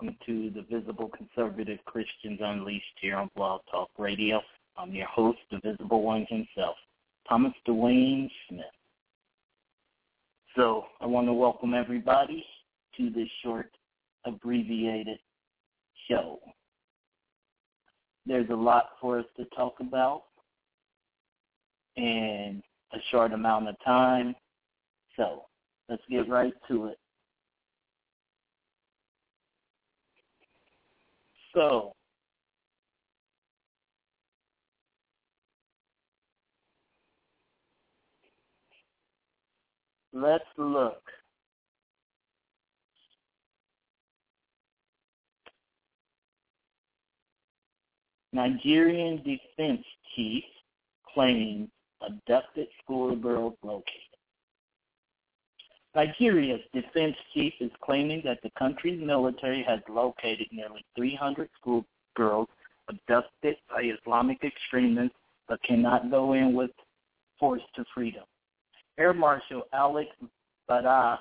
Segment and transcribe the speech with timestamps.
[0.00, 4.40] welcome to the Visible Conservative Christians Unleashed here on Blog Talk Radio.
[4.78, 6.76] I'm your host, the Visible One himself,
[7.28, 8.64] Thomas Dwayne Smith.
[10.56, 12.44] So I want to welcome everybody
[12.96, 13.70] to this short,
[14.24, 15.18] abbreviated
[16.08, 16.38] show.
[18.24, 20.22] There's a lot for us to talk about
[21.96, 22.62] in
[22.94, 24.34] a short amount of time,
[25.16, 25.42] so
[25.90, 26.99] let's get right to it
[31.60, 31.92] So,
[40.14, 41.02] Let's look.
[48.32, 49.84] Nigerian defense
[50.16, 50.44] chief
[51.12, 51.68] claims
[52.00, 53.84] abducted schoolgirl broken.
[55.94, 62.48] Nigeria's defense chief is claiming that the country's military has located nearly 300 schoolgirls
[62.88, 65.16] abducted by Islamic extremists
[65.48, 66.70] but cannot go in with
[67.38, 68.22] force to freedom.
[68.98, 70.10] Air Marshal Alex
[70.68, 71.18] Badeh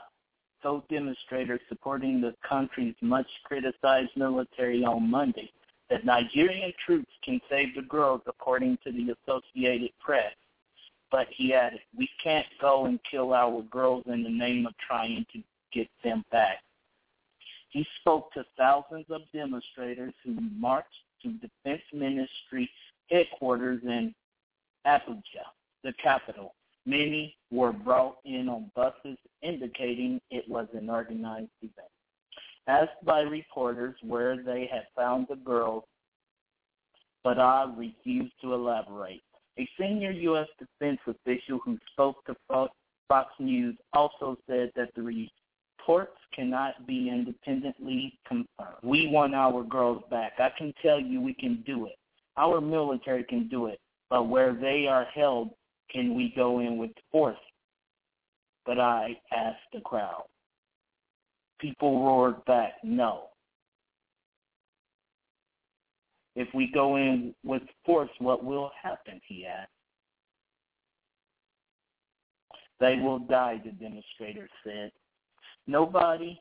[0.62, 5.51] told demonstrators supporting the country's much-criticized military on Monday
[5.89, 10.33] that Nigerian troops can save the girls, according to the Associated Press.
[11.11, 15.25] But he added, we can't go and kill our girls in the name of trying
[15.33, 15.41] to
[15.73, 16.59] get them back.
[17.69, 20.88] He spoke to thousands of demonstrators who marched
[21.23, 22.69] to Defense Ministry
[23.09, 24.13] headquarters in
[24.85, 25.45] Abuja,
[25.83, 26.53] the capital.
[26.85, 31.91] Many were brought in on buses, indicating it was an organized event.
[32.67, 35.83] Asked by reporters where they had found the girls,
[37.25, 39.21] Badeh refused to elaborate.
[39.59, 40.47] A senior U.S.
[40.57, 42.35] defense official who spoke to
[43.09, 48.77] Fox News also said that the reports cannot be independently confirmed.
[48.83, 50.33] We want our girls back.
[50.39, 51.97] I can tell you we can do it.
[52.38, 53.81] Our military can do it.
[54.09, 55.50] But where they are held,
[55.91, 57.35] can we go in with force?
[58.65, 60.23] But I asked the crowd.
[61.59, 63.23] People roared back, no.
[66.39, 69.19] If we go in with force, what will happen?
[69.27, 69.69] He asked.
[72.80, 74.94] They will die, the demonstrators said.
[75.68, 76.39] Nobody,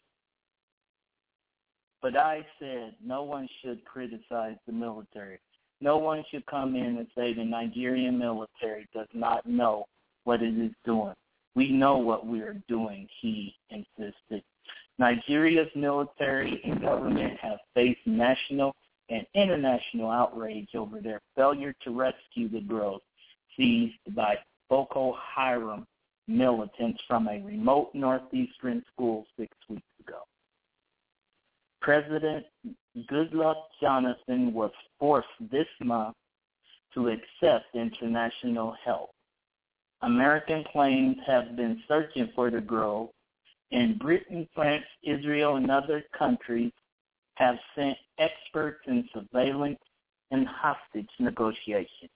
[2.00, 5.40] but I said no one should criticize the military.
[5.80, 9.86] No one should come in and say the Nigerian military does not know
[10.22, 11.14] what it is doing.
[11.56, 14.44] We know what we are doing, he insisted.
[15.00, 18.76] Nigeria's military and government have faced national
[19.10, 23.00] and international outrage over their failure to rescue the girls
[23.56, 24.36] seized by
[24.68, 25.86] Boko Haram
[26.26, 30.18] militants from a remote northeastern school six weeks ago.
[31.80, 32.44] President
[33.10, 36.16] Goodluck Jonathan was forced this month
[36.94, 39.10] to accept international help.
[40.02, 43.10] American planes have been searching for the girls,
[43.72, 46.72] and Britain, France, Israel, and other countries
[47.38, 49.78] have sent experts in surveillance
[50.30, 52.08] and hostage negotiation.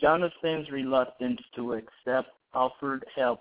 [0.00, 3.40] Jonathan's reluctance to accept offered help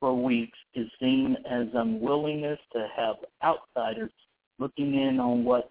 [0.00, 4.12] for weeks is seen as unwillingness to have outsiders
[4.58, 5.70] looking in on what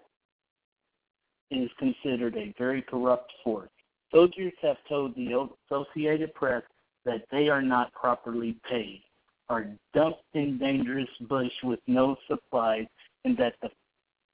[1.50, 3.70] is considered a very corrupt force.
[4.12, 6.62] Soldiers have told the Associated Press
[7.04, 9.02] that they are not properly paid
[9.50, 12.86] are dumped in dangerous bush with no supplies,
[13.24, 13.68] and that the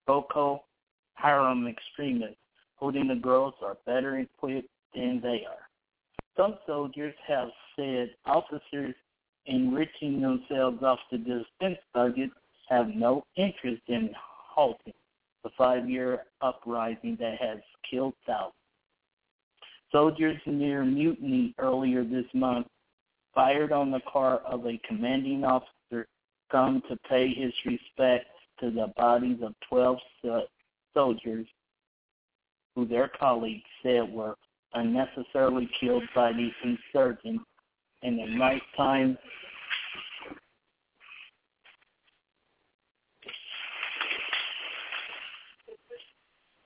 [0.06, 0.62] Boko
[1.14, 2.36] Haram extremists
[2.76, 5.68] holding the girls are better equipped than they are.
[6.36, 8.94] Some soldiers have said officers
[9.46, 12.30] enriching themselves off the defense budget
[12.68, 14.92] have no interest in halting
[15.42, 17.58] the five-year uprising that has
[17.90, 18.52] killed thousands.
[19.92, 22.66] Soldiers near Mutiny earlier this month
[23.36, 26.08] fired on the car of a commanding officer
[26.50, 29.98] come to pay his respects to the bodies of 12
[30.94, 31.46] soldiers
[32.74, 34.36] who their colleagues said were
[34.72, 37.44] unnecessarily killed by the insurgents
[38.02, 39.18] in the nighttime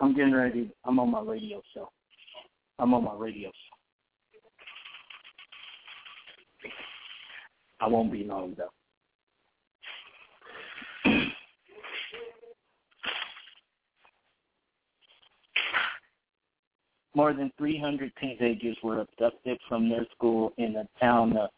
[0.02, 0.70] I'm getting ready.
[0.84, 1.90] I'm on my radio show.
[2.78, 3.80] I'm on my radio show.
[7.81, 8.70] I won't be long though.
[17.15, 21.51] More than 300 teenagers were abducted from their school in the town of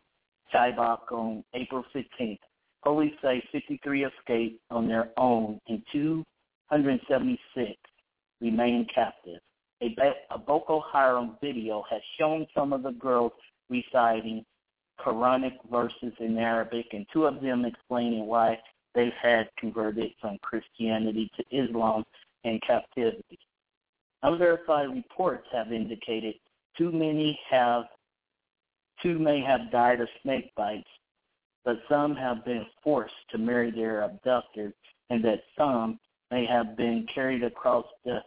[0.53, 2.39] Chibok on April 15th.
[2.83, 7.73] Police say 53 escaped on their own and 276
[8.41, 9.41] remain captive.
[9.83, 13.33] A, Boko Haram video has shown some of the girls
[13.69, 14.45] reciting
[15.01, 18.59] Quranic verses in Arabic, and two of them explaining why
[18.95, 22.05] they had converted from Christianity to Islam
[22.45, 23.39] in captivity.
[24.23, 26.35] Unverified reports have indicated
[26.77, 27.85] too many have
[29.03, 30.89] two may have died of snake bites,
[31.65, 34.75] but some have been forced to marry their abductors,
[35.11, 35.99] and that some
[36.31, 38.21] may have been carried across the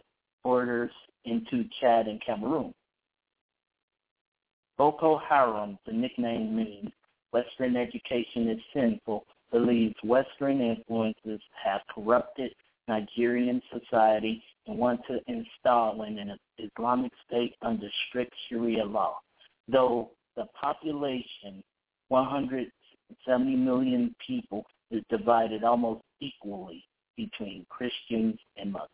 [0.44, 0.90] borders
[1.24, 2.74] into Chad and Cameroon.
[4.78, 6.90] Boko Haram, the nickname means
[7.32, 12.52] Western education is sinful, believes Western influences have corrupted
[12.88, 19.18] Nigerian society and want to install an Islamic state under strict Sharia law.
[19.68, 21.62] Though the population,
[22.08, 26.84] 170 million people, is divided almost equally
[27.16, 28.90] between Christians and Muslims.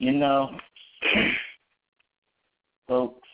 [0.00, 0.48] You know,
[2.88, 3.28] folks,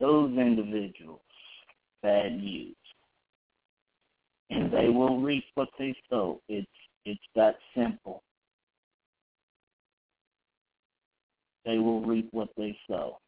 [0.00, 1.20] those individuals,
[2.02, 2.74] bad news,
[4.50, 6.40] and they will reap what they sow.
[6.48, 6.66] It's
[7.04, 8.24] it's that simple.
[11.64, 13.18] They will reap what they sow.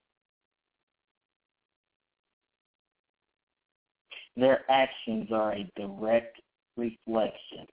[4.36, 6.40] Their actions are a direct
[6.76, 7.68] reflection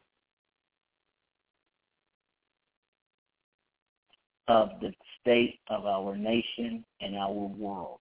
[4.49, 4.91] of the
[5.21, 7.99] state of our nation and our world.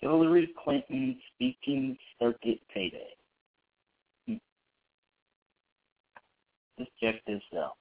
[0.00, 3.08] Hillary Clinton speaking circuit payday.
[4.28, 4.34] Hmm.
[6.78, 7.76] Let's check this out.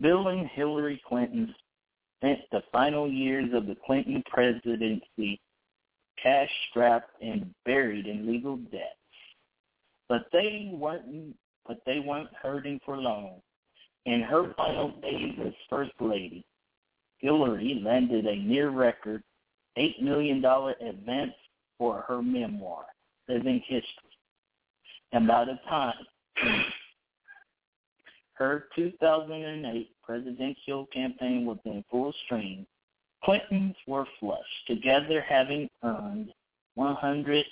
[0.00, 1.54] Bill and Hillary Clinton
[2.18, 5.40] spent the final years of the Clinton presidency
[6.22, 8.84] cash strapped and buried in legal debts.
[10.08, 11.36] But they weren't
[11.66, 13.40] but they weren't hurting for long.
[14.04, 16.44] In her final days as First Lady,
[17.18, 19.22] Hillary landed a near record
[19.76, 21.32] $8 million advance
[21.76, 22.84] for her memoir,
[23.28, 23.90] Living History.
[25.10, 25.94] And by the time
[28.36, 32.66] her 2008 presidential campaign was in full swing,
[33.24, 36.32] Clintons were flush, together having earned
[36.78, 37.44] $109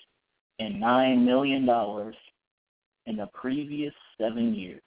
[0.61, 1.69] million
[3.07, 4.83] in the previous seven years.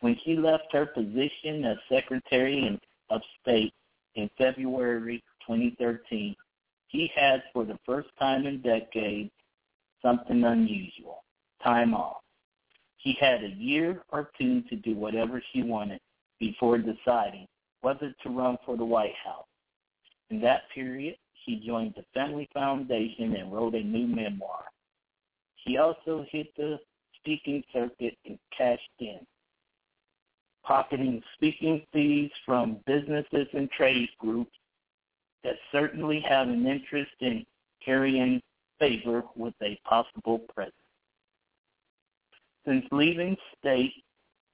[0.00, 3.74] When she left her position as Secretary of State
[4.14, 6.36] in February 2013,
[6.88, 9.30] he had, for the first time in decades,
[10.00, 11.24] something unusual
[11.62, 12.23] time off.
[13.04, 16.00] He had a year or two to do whatever she wanted
[16.40, 17.46] before deciding
[17.82, 19.44] whether to run for the White House.
[20.30, 24.64] In that period, she joined the Family Foundation and wrote a new memoir.
[25.56, 26.80] She also hit the
[27.20, 29.20] speaking circuit and cashed in
[30.62, 34.56] pocketing speaking fees from businesses and trade groups
[35.42, 37.44] that certainly have an interest in
[37.84, 38.40] carrying
[38.78, 40.83] favor with a possible president.
[42.66, 43.92] Since leaving state,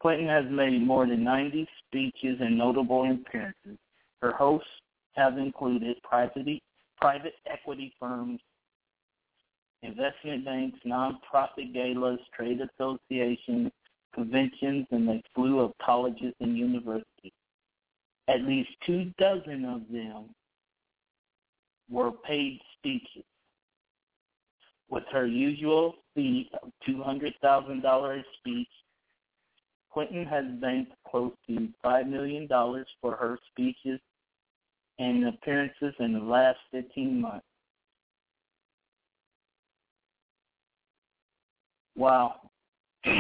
[0.00, 3.79] Clinton has made more than 90 speeches and notable appearances.
[4.23, 4.69] Her hosts
[5.14, 6.62] have included private,
[7.00, 8.40] private equity firms,
[9.83, 13.71] investment banks, nonprofit galas, trade associations,
[14.14, 17.33] conventions and a slew of colleges and universities.
[18.29, 20.35] At least two dozen of them
[21.88, 23.25] were paid speeches.
[24.88, 28.69] With her usual of $200,000 a speech,
[29.93, 32.49] Clinton has banked close to $5 million
[33.00, 34.00] for her speeches
[34.99, 37.45] and appearances in the last 15 months.
[41.97, 42.37] Wow.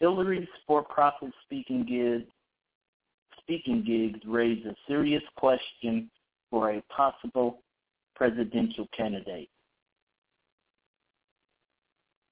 [0.00, 2.30] Hillary's for-profit speaking gigs,
[3.40, 6.10] speaking gigs raise a serious question
[6.50, 7.60] for a possible
[8.18, 9.48] presidential candidate.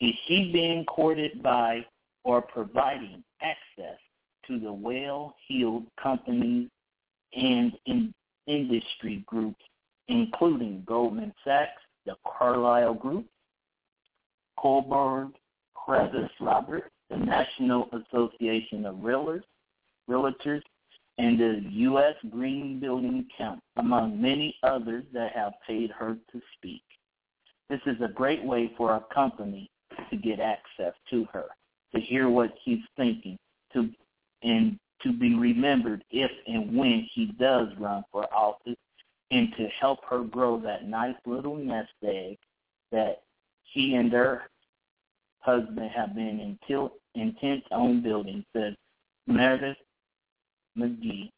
[0.00, 1.86] Is she being courted by
[2.24, 3.98] or providing access
[4.48, 6.68] to the well-heeled companies
[7.34, 8.12] and in
[8.48, 9.62] industry groups,
[10.08, 13.26] including Goldman Sachs, the Carlyle Group,
[14.58, 15.32] Kohlberg,
[15.76, 19.42] Kravis Roberts, the National Association of Realtors,
[20.10, 20.62] Realtors
[21.18, 22.14] and the U.S.
[22.30, 26.82] Green Building Council, among many others that have paid her to speak.
[27.70, 29.70] This is a great way for our company
[30.11, 31.46] to get access to her,
[31.94, 33.38] to hear what she's thinking,
[33.73, 33.88] to
[34.42, 38.76] and to be remembered if and when she does run for office,
[39.30, 42.38] and to help her grow that nice little nest egg
[42.92, 43.23] that
[43.73, 44.42] she and her
[45.40, 46.58] husband have been
[47.14, 48.76] intent on building, said
[49.26, 49.76] Meredith
[50.78, 51.30] McGee,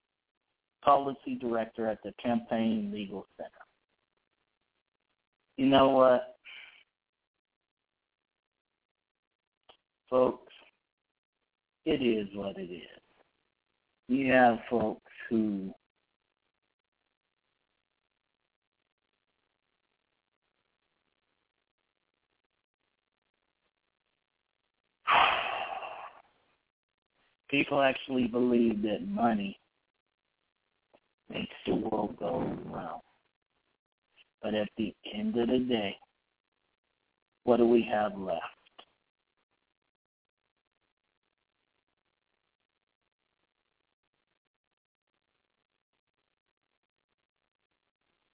[0.85, 3.51] policy director at the Campaign Legal Center.
[5.57, 6.37] You know what,
[10.09, 10.53] folks?
[11.85, 12.83] It is what it is.
[14.09, 15.73] You have folks who
[27.51, 29.59] people actually believe that money
[31.31, 33.03] makes the world go round.
[34.43, 35.97] But at the end of the day,
[37.45, 38.43] what do we have left?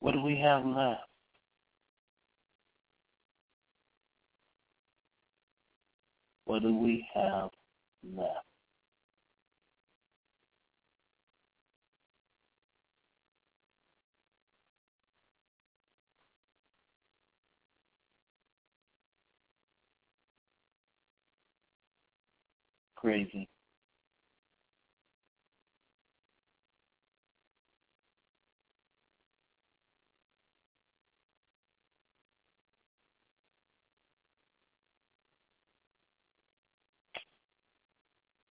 [0.00, 1.00] What do we have left?
[6.44, 7.48] What do we have
[8.14, 8.53] left?
[23.04, 23.46] Crazy.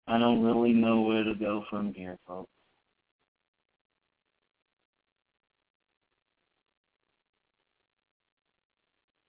[0.08, 2.52] I don't really know where to go from here, folks.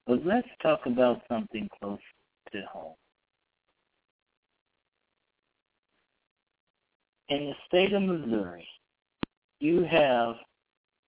[0.07, 1.99] But let's talk about something close
[2.53, 3.04] to home.
[7.29, 8.67] In the state of Missouri,
[9.61, 10.35] you have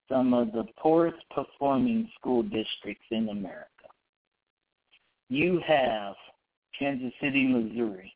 [0.08, 3.66] some of the poorest performing school districts in America.
[5.28, 6.14] You have
[6.78, 8.14] Kansas City, Missouri,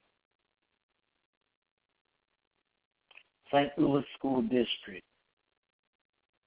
[3.52, 3.70] St.
[3.76, 5.04] Louis School District,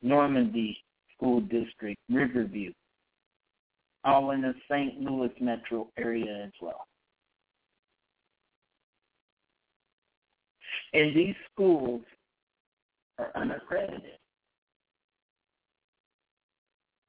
[0.01, 0.77] Normandy
[1.15, 2.71] School District, Riverview,
[4.05, 5.01] all in the St.
[5.01, 6.87] Louis metro area as well.
[10.93, 12.01] And these schools
[13.17, 14.17] are unaccredited.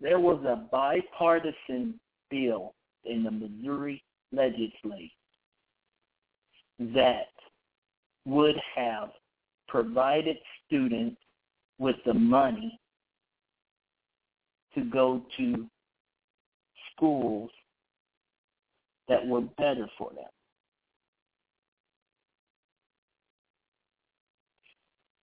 [0.01, 1.99] There was a bipartisan
[2.31, 2.75] bill
[3.05, 5.11] in the Missouri legislature
[6.79, 7.29] that
[8.27, 9.11] would have
[9.69, 10.37] provided
[10.67, 11.21] students
[11.79, 12.79] with the money
[14.75, 15.67] to go to
[16.93, 17.51] schools
[19.09, 20.25] that were better for them.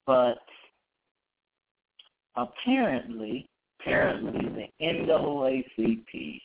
[0.05, 0.39] But
[2.35, 3.47] apparently,
[3.79, 6.41] apparently the NAACP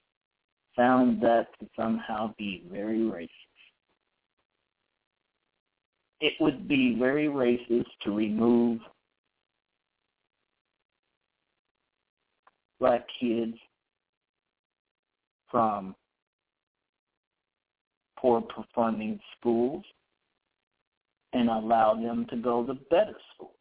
[0.76, 3.30] found that to somehow be very racist.
[6.20, 8.80] It would be very racist to remove
[12.78, 13.56] black kids
[15.50, 15.94] from
[18.18, 19.84] poor performing schools
[21.36, 23.52] and allow them to go to better schools.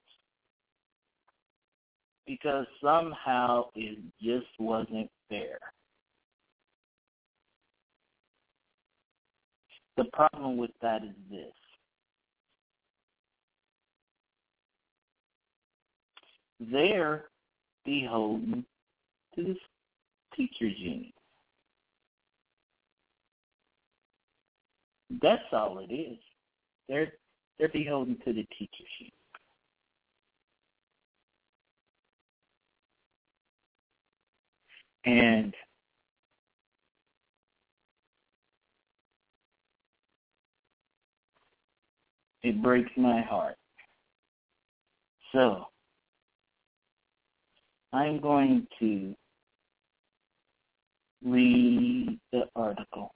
[2.25, 5.59] Because somehow it just wasn't fair.
[9.97, 11.51] The problem with that is this.
[16.71, 17.25] They're
[17.83, 18.65] beholden
[19.35, 19.55] to the
[20.35, 21.11] teacher union.
[25.21, 26.17] That's all it is.
[26.87, 27.13] They're
[27.59, 29.13] they're beholden to the teachers union.
[35.05, 35.53] And
[42.43, 43.55] it breaks my heart.
[45.31, 45.65] So,
[47.93, 49.15] I'm going to
[51.23, 53.13] read the article.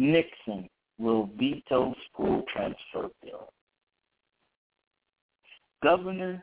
[0.00, 0.66] Nixon
[0.98, 3.52] will veto school transfer bill.
[5.82, 6.42] Governor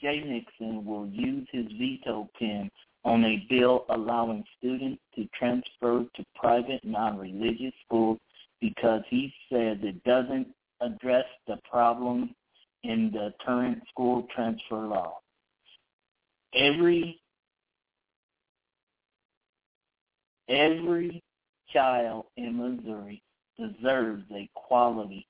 [0.00, 2.70] Jay Nixon will use his veto pen
[3.04, 8.18] on a bill allowing students to transfer to private non-religious schools
[8.60, 10.48] because he says it doesn't
[10.82, 12.34] address the problem
[12.84, 15.18] in the current school transfer law.
[16.54, 17.20] Every
[20.48, 21.22] every
[21.72, 23.22] child in Missouri
[23.58, 25.26] deserves a quality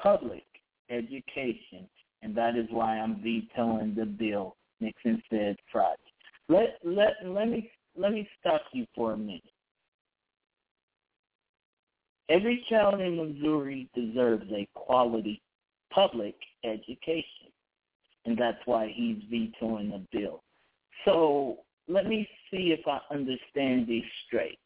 [0.00, 0.44] public
[0.90, 1.88] education,
[2.22, 5.96] and that is why I'm vetoing the bill, Nixon said Friday.
[6.48, 9.42] Let let let me let me stop you for a minute.
[12.30, 15.40] Every child in Missouri deserves a quality
[15.90, 17.50] public education,
[18.26, 20.42] and that's why he's vetoing the bill.
[21.04, 24.58] So let me see if I understand this straight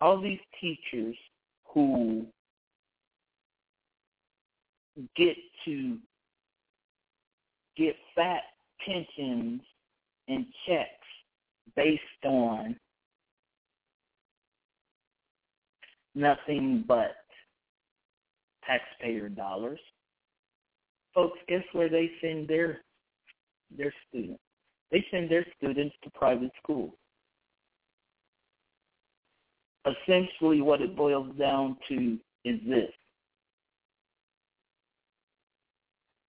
[0.00, 1.16] all these teachers
[1.72, 2.26] who
[5.16, 5.98] get to
[7.76, 8.42] get fat
[8.84, 9.60] pensions
[10.28, 10.88] and checks
[11.76, 12.76] based on
[16.14, 17.16] nothing but
[18.66, 19.80] taxpayer dollars.
[21.14, 22.80] Folks, guess where they send their
[23.76, 24.40] their students?
[24.90, 26.94] They send their students to private schools.
[29.86, 32.90] Essentially what it boils down to is this.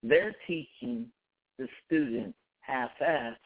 [0.02, 1.06] They're teaching
[1.58, 3.36] the students half-assed,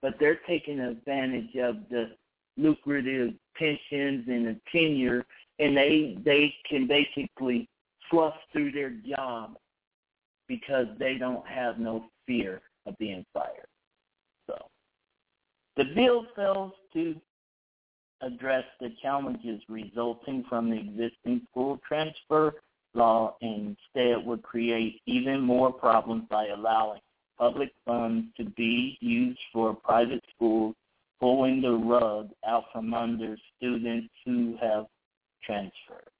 [0.00, 2.12] but they're taking advantage of the
[2.56, 5.24] lucrative pensions and the tenure,
[5.58, 7.68] and they they can basically
[8.10, 9.56] fluff through their job
[10.46, 13.68] because they don't have no fear of being fired.
[14.48, 14.56] So
[15.76, 17.16] the bill fails to
[18.20, 22.54] address the challenges resulting from the existing school transfer
[22.94, 27.00] law instead would create even more problems by allowing
[27.38, 30.74] public funds to be used for private schools,
[31.20, 34.86] pulling the rug out from under students who have
[35.44, 36.10] transferred.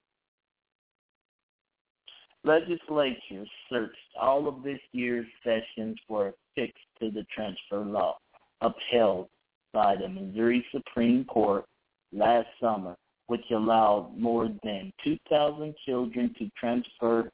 [2.45, 8.17] Legislatures searched all of this year's sessions for a fix to the transfer law
[8.61, 9.29] upheld
[9.73, 11.65] by the Missouri Supreme Court
[12.13, 17.31] last summer, which allowed more than 2,000 children to transfer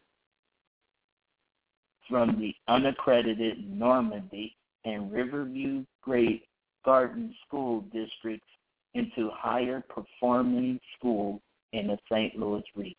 [2.09, 6.45] from the unaccredited Normandy and Riverview Great
[6.85, 8.47] Garden school districts
[8.95, 11.41] into higher performing schools
[11.73, 12.39] in the St.
[12.39, 12.95] Louis region.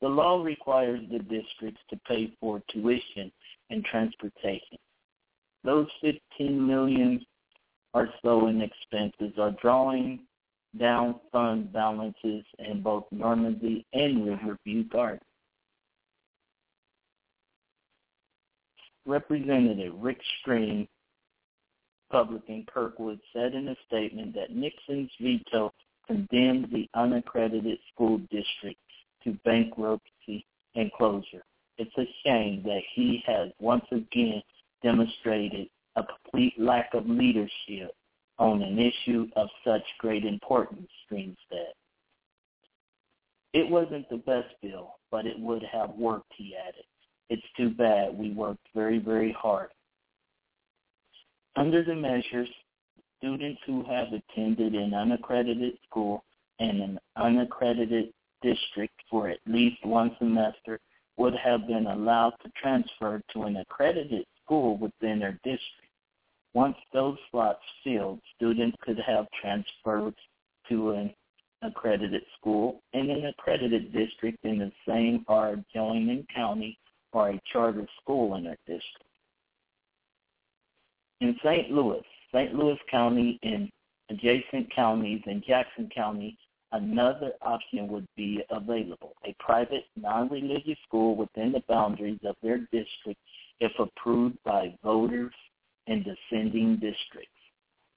[0.00, 3.30] The law requires the districts to pay for tuition
[3.70, 4.78] and transportation.
[5.64, 7.24] Those 15 million
[7.94, 10.20] or so in expenses are drawing
[10.78, 15.20] down fund balances in both Normandy and Riverview Gardens.
[19.04, 20.88] Representative Rick Stream,
[22.10, 25.72] Republican Kirkwood, said in a statement that Nixon's veto
[26.06, 28.80] condemned the unaccredited school district
[29.24, 31.42] to bankruptcy and closure.
[31.78, 34.42] It's a shame that he has once again
[34.82, 37.94] demonstrated a complete lack of leadership
[38.38, 41.72] on an issue of such great importance, Stream said.
[43.52, 46.84] It wasn't the best bill, but it would have worked, he added.
[47.28, 49.68] It's too bad we worked very, very hard.
[51.56, 52.48] Under the measures,
[53.18, 56.24] students who have attended an unaccredited school
[56.58, 60.80] and an unaccredited district for at least one semester
[61.16, 65.81] would have been allowed to transfer to an accredited school within their district.
[66.54, 70.14] Once those slots filled, students could have transferred
[70.68, 71.14] to an
[71.62, 76.78] accredited school in an accredited district in the same or adjoining county
[77.12, 79.04] or a charter school in their district.
[81.20, 81.70] In St.
[81.70, 82.02] Louis,
[82.34, 82.54] St.
[82.54, 83.70] Louis County and
[84.10, 86.36] adjacent counties and Jackson County,
[86.72, 93.20] another option would be available, a private non-religious school within the boundaries of their district
[93.60, 95.32] if approved by voters
[95.86, 97.28] in descending districts.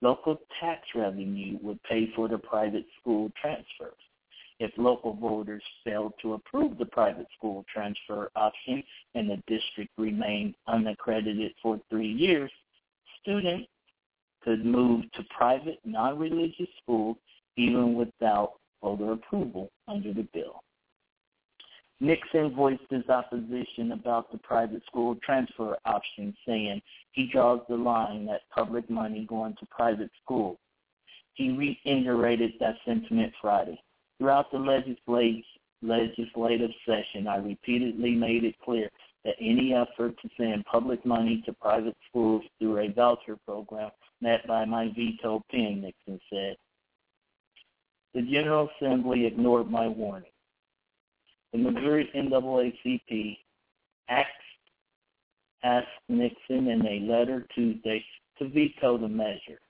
[0.01, 3.97] Local tax revenue would pay for the private school transfers.
[4.59, 10.55] If local voters failed to approve the private school transfer option and the district remained
[10.67, 12.51] unaccredited for three years,
[13.21, 13.67] students
[14.43, 17.17] could move to private non-religious schools
[17.57, 20.61] even without voter approval under the bill.
[22.01, 26.81] Nixon voiced his opposition about the private school transfer option, saying
[27.13, 30.57] he draws the line at public money going to private schools.
[31.35, 33.79] He reiterated that sentiment Friday.
[34.17, 35.43] Throughout the legislative,
[35.81, 38.89] legislative session, I repeatedly made it clear
[39.23, 43.89] that any effort to send public money to private schools through a voucher program
[44.21, 46.57] met by my veto pen, Nixon said.
[48.13, 50.29] The General Assembly ignored my warning.
[51.55, 53.37] The Missouri NAACP
[54.09, 58.03] asked Nixon in a letter Tuesday
[58.37, 59.61] to veto the measure,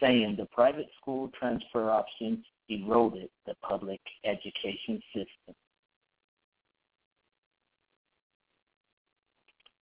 [0.00, 5.56] saying the private school transfer option eroded the public education system.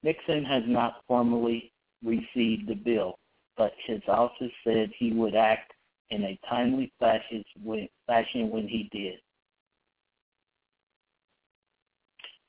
[0.03, 1.71] Nixon has not formally
[2.03, 3.19] received the bill,
[3.59, 5.75] but his office said he would act
[6.09, 9.19] in a timely fashion when he did.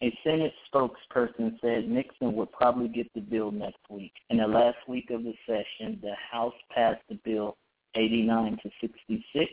[0.04, 4.14] A Senate spokesperson said Nixon would probably get the bill next week.
[4.30, 7.58] In the last week of the session, the House passed the bill
[7.96, 9.52] 89 to 66,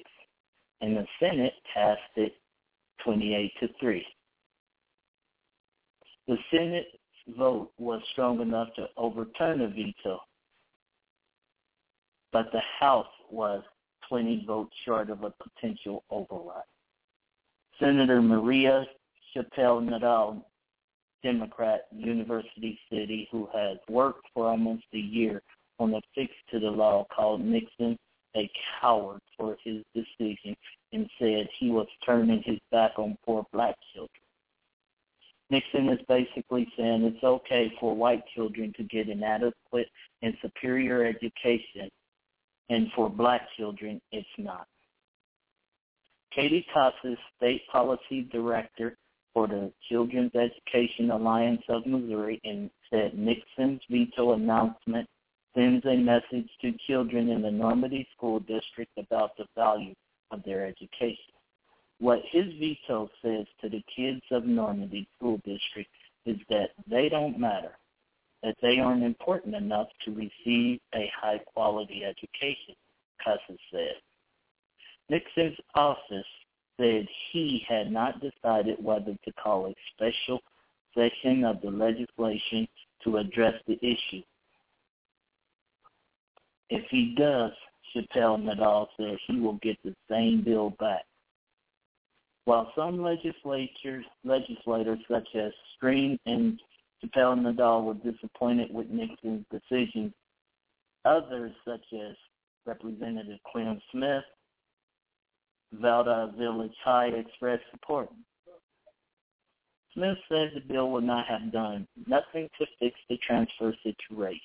[0.83, 2.35] and the Senate passed it
[3.02, 4.07] 28 to 3.
[6.28, 6.88] The Senate's
[7.38, 10.20] vote was strong enough to overturn the veto,
[12.33, 13.62] but the House was
[14.11, 16.64] 20 votes short of a potential override.
[17.80, 18.87] Senator Maria
[19.35, 20.42] Chappelle Nadal,
[21.23, 25.42] Democrat, University City, who has worked for almost a year
[25.79, 27.99] on a fix to the law called Nixon
[28.37, 30.57] a coward for his decision
[30.92, 34.11] and said he was turning his back on poor black children.
[35.51, 39.88] Nixon is basically saying it's okay for white children to get an adequate
[40.23, 41.90] and superior education,
[42.70, 44.66] and for black children, it's not.
[46.35, 48.97] Katie Casas, State Policy Director
[49.35, 55.09] for the Children's Education Alliance of Missouri, and said Nixon's veto announcement
[55.55, 59.94] sends a message to children in the Normandy School District about the value
[60.31, 61.35] of their education.
[61.99, 65.90] What his veto says to the kids of Normandy School District
[66.27, 67.77] is that they don't matter,
[68.42, 72.75] that they aren't important enough to receive a high quality education,
[73.23, 73.97] Casas said.
[75.09, 76.25] Nixon's office
[76.77, 80.41] said he had not decided whether to call a special
[80.95, 82.67] session of the legislation
[83.03, 84.23] to address the issue.
[86.71, 87.53] If he does,
[87.95, 91.05] Chappelle Nadal said he will get the same bill back.
[92.47, 96.61] While some legislatures, legislators such as Stream and
[97.03, 100.13] Chappelle Nadal were disappointed with Nixon's decision,
[101.05, 102.17] others such as
[102.67, 104.25] Representative Clem Smith,
[105.81, 108.09] Valdosta Village High expressed support.
[109.95, 114.41] Smith says the bill would not have done nothing to fix the transfer situation.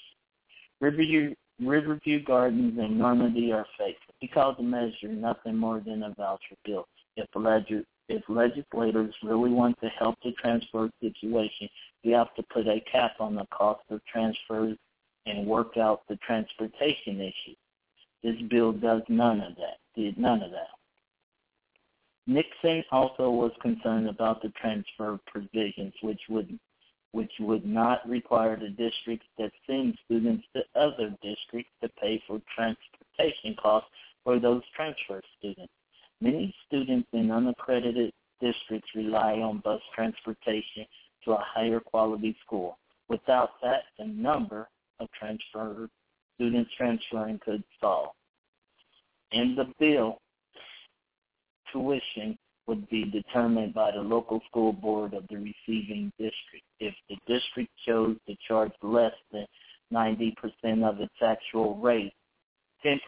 [0.79, 3.97] Riverview, Riverview Gardens and Normandy are fake.
[4.19, 6.87] He called the measure nothing more than a voucher bill.
[7.17, 11.67] If, leg- if legislators really want to help the transfer situation,
[12.03, 14.77] we have to put a cap on the cost of transfers
[15.25, 17.55] and work out the transportation issue.
[18.23, 20.78] This bill does none of that, did none of that.
[22.29, 26.59] Nixon also was concerned about the transfer provisions, which would
[27.11, 32.39] which would not require the districts that send students to other districts to pay for
[32.55, 33.89] transportation costs
[34.23, 35.73] for those transfer students.
[36.21, 40.85] Many students in unaccredited districts rely on bus transportation
[41.25, 42.77] to a higher quality school.
[43.07, 45.89] Without that, the number of transfer
[46.35, 48.13] students transferring could fall.
[49.31, 50.21] In the bill,
[51.71, 56.65] tuition would be determined by the local school board of the receiving district.
[56.79, 59.47] If the district chose to charge less than
[59.91, 60.33] 90%
[60.83, 62.13] of its actual rate,
[62.85, 62.99] 10%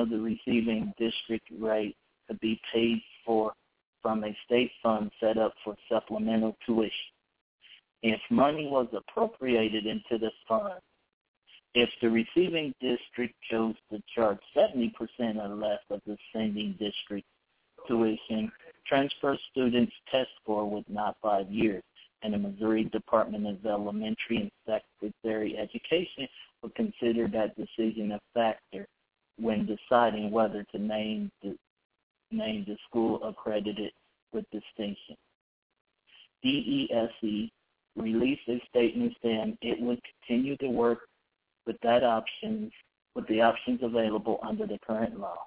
[0.00, 3.52] of the receiving district rate could be paid for
[4.02, 7.12] from a state fund set up for supplemental tuition.
[8.02, 10.80] If money was appropriated into the fund,
[11.74, 14.92] if the receiving district chose to charge 70%
[15.36, 17.26] or less of the sending district
[17.90, 18.50] tuition,
[18.86, 21.82] transfer students' test score was not five years,
[22.22, 26.28] and the Missouri Department of Elementary and Secondary Education
[26.62, 28.86] would consider that decision a factor
[29.38, 31.56] when deciding whether to name the
[32.30, 33.90] name the school accredited
[34.32, 35.16] with distinction.
[36.44, 37.50] DESE
[37.96, 41.00] released a statement saying it would continue to work
[41.66, 42.70] with that options
[43.16, 45.38] with the options available under the current law.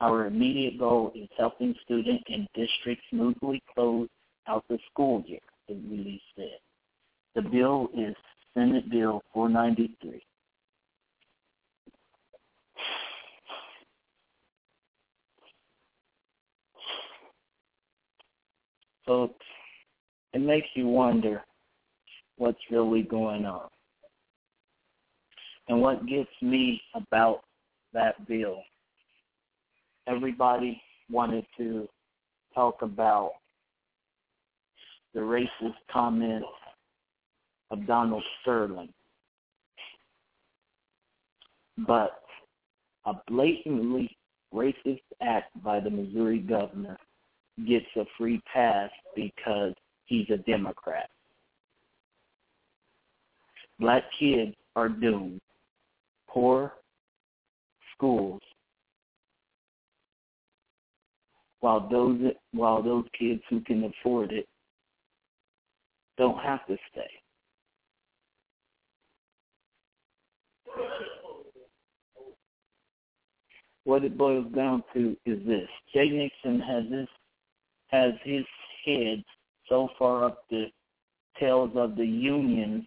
[0.00, 4.08] Our immediate goal is helping students and districts smoothly close
[4.48, 6.58] out the school year, the release said.
[7.34, 8.14] The bill is
[8.54, 10.22] Senate Bill 493.
[19.06, 19.34] So
[20.32, 21.42] it makes you wonder
[22.36, 23.68] what's really going on.
[25.68, 27.42] And what gets me about
[27.92, 28.62] that bill,
[30.10, 31.88] everybody wanted to
[32.54, 33.32] talk about
[35.14, 36.46] the racist comments
[37.70, 38.92] of Donald Sterling.
[41.86, 42.20] But
[43.06, 44.16] a blatantly
[44.52, 46.98] racist act by the Missouri governor
[47.66, 49.72] gets a free pass because
[50.06, 51.08] he's a Democrat.
[53.78, 55.40] Black kids are doomed.
[56.28, 56.74] Poor
[57.94, 58.40] schools.
[61.60, 62.18] While those
[62.52, 64.46] while those kids who can afford it
[66.16, 67.10] don't have to stay.
[73.84, 75.68] What it boils down to is this.
[75.92, 77.08] Jay Nixon has this
[77.88, 78.44] has his
[78.84, 79.22] head
[79.68, 80.66] so far up the
[81.38, 82.84] tails of the unions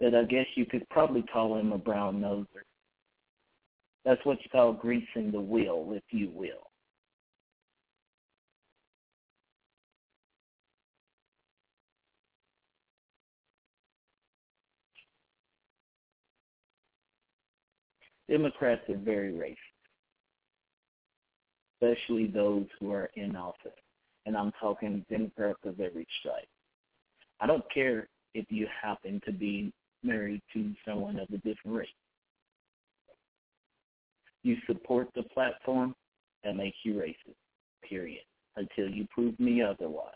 [0.00, 2.64] that I guess you could probably call him a brown noser.
[4.06, 6.70] That's what you call greasing the wheel, if you will.
[18.30, 19.56] Democrats are very racist,
[21.82, 23.72] especially those who are in office.
[24.24, 26.48] And I'm talking Democrats of every stripe.
[27.40, 29.72] I don't care if you happen to be
[30.04, 31.88] married to someone of a different race.
[34.46, 35.92] You support the platform
[36.44, 37.34] that makes you racist,
[37.82, 38.22] period,
[38.54, 40.12] until you prove me otherwise.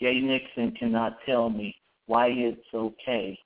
[0.00, 3.38] Jay Nixon cannot tell me why it's okay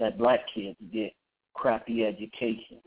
[0.00, 1.12] that black kids get
[1.54, 2.80] crappy education.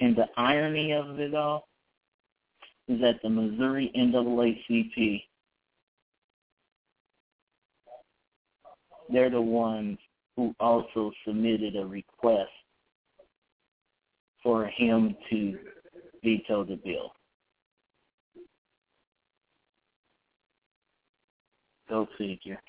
[0.00, 1.66] And the irony of it all
[2.88, 5.22] that the Missouri NAACP,
[9.10, 9.98] they're the ones
[10.36, 12.50] who also submitted a request
[14.42, 15.58] for him to
[16.24, 17.12] veto the bill.
[21.88, 22.60] Go figure.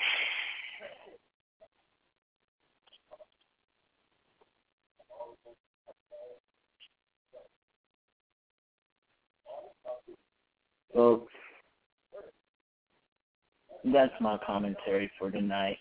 [10.93, 11.34] Folks,
[13.86, 15.77] that's my commentary for tonight.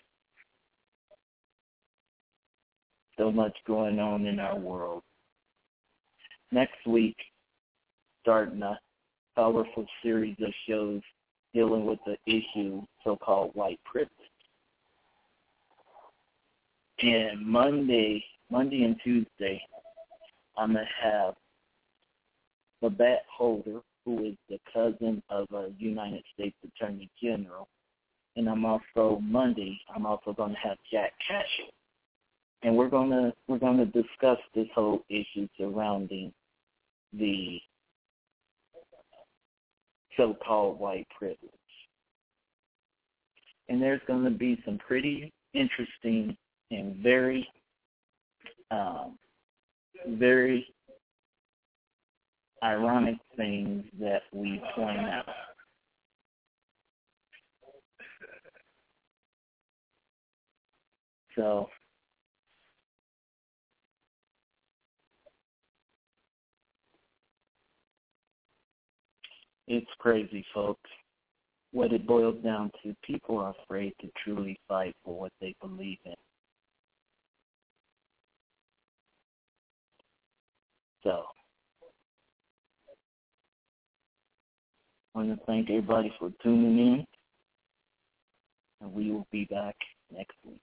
[3.17, 5.03] So much going on in our world.
[6.51, 7.15] Next week,
[8.21, 8.79] starting a
[9.35, 11.01] powerful series of shows
[11.53, 14.09] dealing with the issue so-called white privilege.
[17.01, 19.61] And Monday, Monday and Tuesday,
[20.57, 21.35] I'm gonna have
[22.81, 27.67] Babette Holder, who is the cousin of a United States Attorney General,
[28.35, 29.79] and I'm also Monday.
[29.95, 31.71] I'm also going to have Jack Cashill,
[32.63, 36.33] and we're gonna we're gonna discuss this whole issue surrounding
[37.13, 37.59] the
[40.17, 41.39] so-called white privilege.
[43.69, 46.35] And there's going to be some pretty interesting
[46.71, 47.47] and very,
[48.71, 49.17] um,
[50.07, 50.67] very
[52.63, 55.25] ironic things that we point out.
[61.35, 61.67] So
[69.67, 70.89] it's crazy, folks.
[71.71, 75.97] What it boils down to, people are afraid to truly fight for what they believe
[76.05, 76.13] in.
[81.03, 81.23] So,
[85.15, 87.07] I want to thank everybody for tuning in,
[88.81, 89.75] and we will be back
[90.11, 90.61] next week.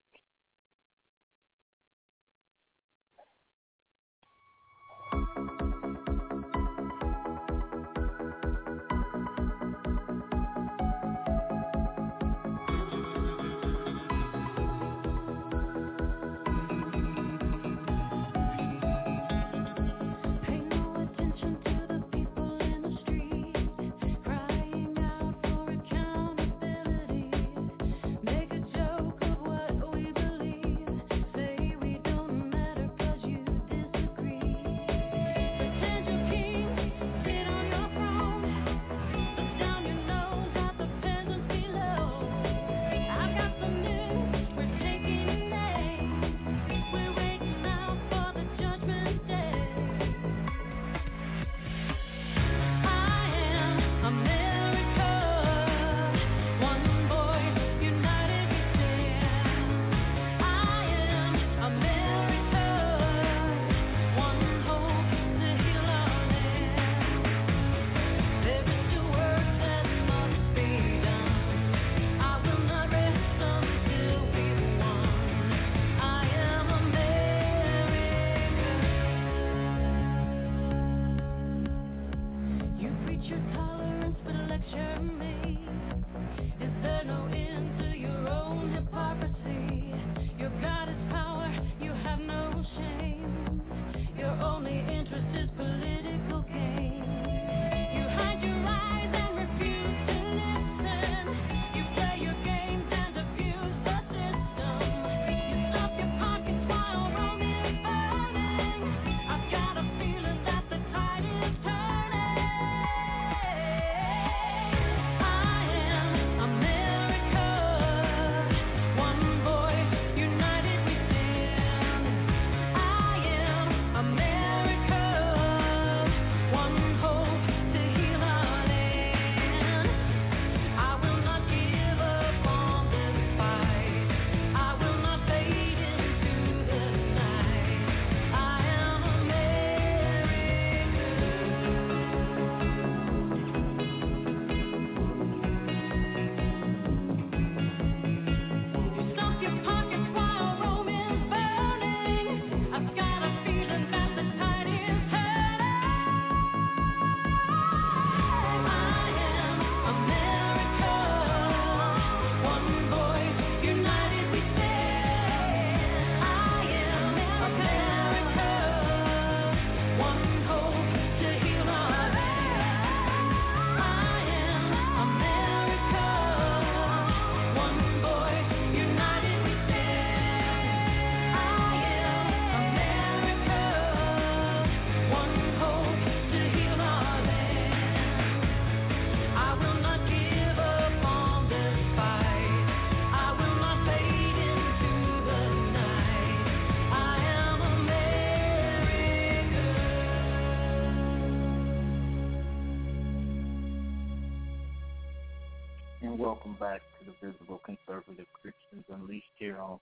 [206.18, 209.78] Welcome back to the Visible Conservative Christians Unleashed here on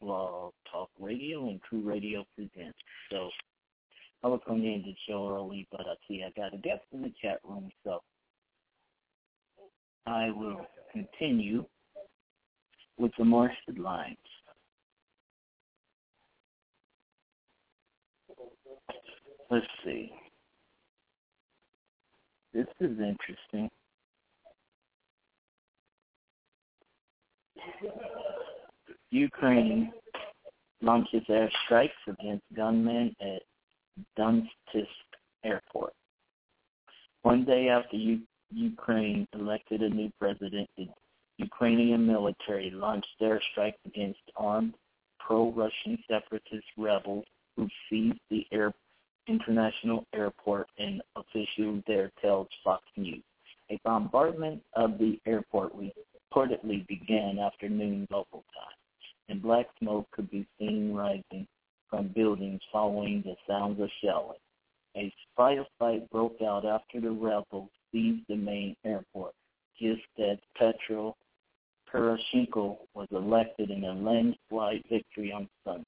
[0.00, 2.78] Blog Talk Radio and True Radio Presents.
[3.10, 3.28] So
[4.22, 6.82] I was going to end the show early, but I see I got a guest
[6.92, 8.00] in the chat room, so
[10.06, 11.64] I will continue
[12.98, 14.16] with the more headlines.
[19.50, 20.10] Let's see.
[22.52, 23.70] This is interesting.
[29.10, 29.92] Ukraine
[30.82, 33.42] launches airstrikes against gunmen at
[34.18, 34.86] Donetsk
[35.44, 35.92] airport.
[37.22, 40.88] One day after U- Ukraine elected a new president, the
[41.38, 44.74] Ukrainian military launched airstrikes against armed
[45.18, 47.24] pro-Russian separatist rebels
[47.56, 48.72] who seized the air
[49.26, 53.22] international airport, an official there tells Fox News.
[53.70, 55.74] A bombardment of the airport
[56.34, 58.76] reportedly began after noon local time,
[59.28, 61.46] and black smoke could be seen rising
[61.88, 64.38] from buildings following the sounds of shelling.
[64.96, 69.34] A firefight broke out after the rebels seized the main airport,
[69.80, 71.16] just as Petro
[71.92, 75.84] Poroshenko was elected in a landslide victory on Sunday.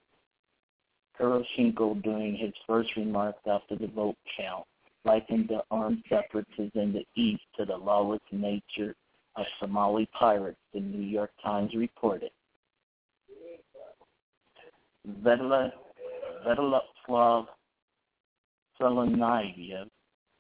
[1.19, 4.65] Poroshenko, during his first remarks after the vote count,
[5.05, 8.95] likened the armed separatists in the east to the lawless nature
[9.37, 12.31] of Somali pirates, the New York Times reported.
[16.47, 17.47] Svetoslav
[18.81, 19.89] Selinayev,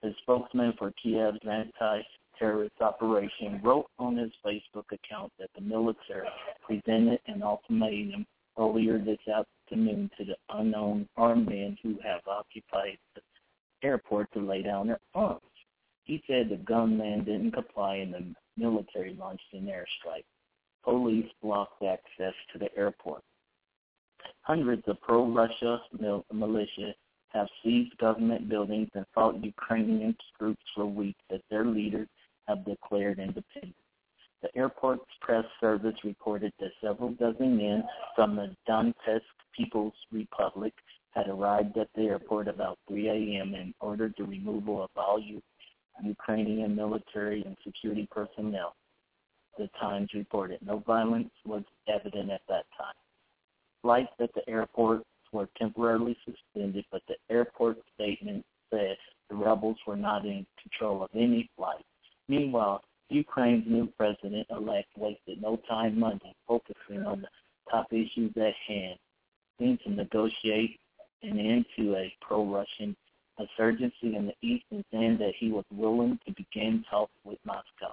[0.03, 6.29] a spokesman for Kiev's anti-terrorist operation, wrote on his Facebook account that the military
[6.67, 8.27] presented an ultimatum
[8.59, 13.21] earlier this afternoon to the unknown armed men who have occupied the
[13.83, 15.41] airport to lay down their arms.
[16.05, 20.25] He said the gunmen didn't comply and the military launched an airstrike.
[20.85, 23.23] Police blocked access to the airport.
[24.43, 25.81] Hundreds of pro-Russia
[26.33, 26.95] militia
[27.29, 32.09] have seized government buildings and fought Ukrainian troops for weeks as their leaders
[32.47, 33.75] have declared independence.
[34.43, 37.83] The airport's press service reported that several dozen men
[38.15, 39.23] from the Donetsk
[39.57, 40.73] People's Republic
[41.11, 43.55] had arrived at the airport about 3 a.m.
[43.55, 45.19] and ordered the removal of all
[46.03, 48.75] Ukrainian military and security personnel.
[49.59, 52.95] The Times reported no violence was evident at that time.
[53.83, 58.97] Flights at the airport were temporarily suspended, but the airport statement said
[59.31, 61.85] the rebels were not in control of any flights.
[62.29, 67.29] Meanwhile, Ukraine's new president-elect wasted no time Monday focusing on the
[67.71, 68.99] top issues at hand,
[69.59, 70.79] being to negotiate
[71.23, 72.97] an end to a pro-Russian
[73.39, 77.93] insurgency in the east and saying that he was willing to begin talks with Moscow.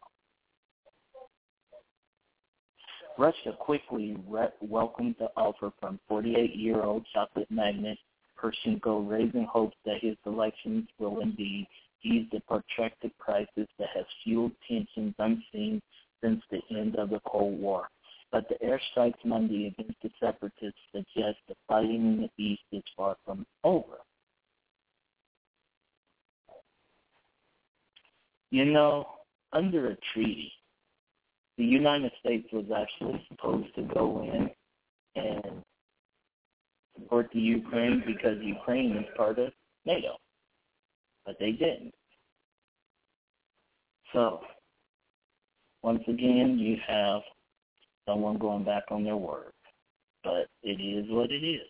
[3.18, 8.00] Russia quickly re- welcomed the offer from 48-year-old chocolate magnate
[8.39, 11.68] Poroshenko, raising hopes that his elections will indeed
[12.04, 15.82] ease the protracted crisis that has fueled tensions unseen
[16.22, 17.88] since the end of the Cold War.
[18.32, 23.16] But the airstrikes Monday against the separatists suggest the fighting in the east is far
[23.24, 24.00] from over.
[28.54, 29.08] You know,
[29.51, 30.51] under a treaty,
[31.58, 34.51] the United States was actually supposed to go in
[35.16, 35.64] and
[36.93, 39.51] support the Ukraine because Ukraine is part of
[39.88, 40.18] NATO.
[41.26, 41.95] But they didn't.
[44.14, 44.41] So,
[45.82, 47.24] once again, you have
[48.08, 49.54] someone going back on their word.
[50.24, 51.68] But it is what it is.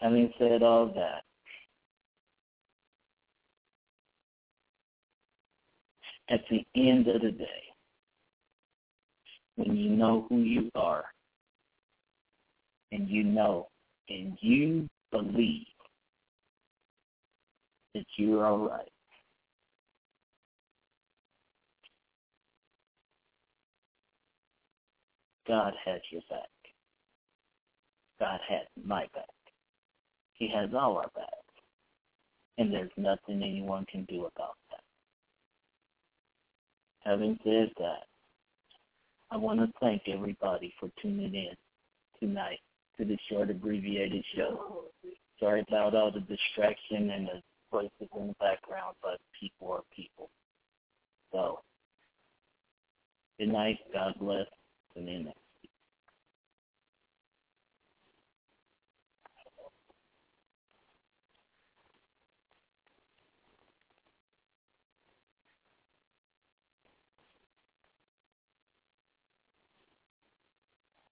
[0.00, 1.22] Having said all that,
[6.30, 7.62] at the end of the day,
[9.56, 11.04] when you know who you are
[12.92, 13.68] and you know
[14.08, 15.66] and you believe
[17.94, 18.88] that you're all right.
[25.46, 26.48] God has your back.
[28.20, 29.24] God has my back.
[30.34, 31.30] He has all our backs.
[32.58, 34.59] And there's nothing anyone can do about that.
[37.00, 38.06] Having said that,
[39.30, 41.54] I want to thank everybody for tuning in
[42.18, 42.58] tonight
[42.98, 44.84] to the short abbreviated show.
[45.38, 50.28] Sorry about all the distraction and the voices in the background, but people are people.
[51.32, 51.60] So,
[53.38, 53.78] good night.
[53.92, 54.46] God bless.
[54.96, 55.38] And next.